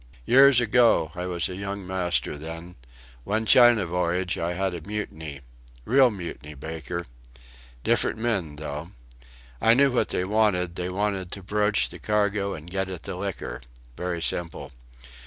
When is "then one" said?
2.35-3.45